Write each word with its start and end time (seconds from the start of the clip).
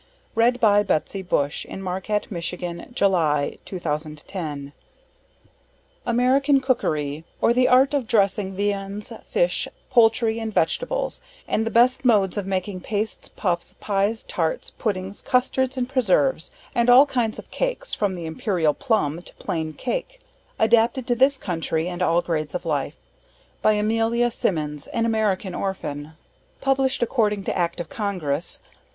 Eckrich, 0.35 0.53
the 0.53 0.97
PG 0.97 1.27
Online 1.71 2.01
Distributed 2.25 2.95
Proofreaders 2.95 4.25
Team 4.25 4.73
AMERICAN 6.07 6.59
COOKERY, 6.59 7.23
OR 7.39 7.53
THE 7.53 7.67
ART 7.67 7.93
OF 7.93 8.07
DRESSING 8.07 8.55
VIANDS, 8.55 9.13
FISH, 9.27 9.67
POULTRY 9.91 10.39
and 10.39 10.51
VEGETABLES, 10.51 11.21
AND 11.47 11.67
THE 11.67 11.69
BEST 11.69 12.03
MODES 12.03 12.35
OF 12.39 12.47
MAKING 12.47 12.79
PASTES, 12.79 13.29
PUFFS, 13.35 13.75
PIES, 13.79 14.23
TARTS, 14.23 14.71
PUDDINGS, 14.71 15.21
CUSTARDS 15.21 15.77
AND 15.77 15.87
PRESERVES, 15.87 16.49
AND 16.73 16.89
ALL 16.89 17.05
KINDS 17.05 17.37
OF 17.37 17.51
CAKES, 17.51 17.93
FROM 17.93 18.15
THE 18.15 18.25
IMPERIAL 18.25 18.73
PLUMB 18.73 19.21
TO 19.23 19.35
PLAIN 19.35 19.73
CAKE. 19.73 20.19
ADAPTED 20.57 21.05
TO 21.05 21.13
THIS 21.13 21.37
COUNTRY, 21.37 21.87
AND 21.87 22.01
ALL 22.01 22.23
GRADES 22.23 22.55
OF 22.55 22.65
LIFE. 22.65 22.95
By 23.61 23.73
Amelia 23.73 24.31
Simmons, 24.31 24.87
AN 24.87 25.05
AMERICAN 25.05 25.53
ORPHAN. 25.53 26.13
PUBLISHED 26.59 27.03
ACCORDING 27.03 27.43
TO 27.43 27.55
ACT 27.55 27.79
OF 27.79 27.89
CONGRESS. 27.89 28.61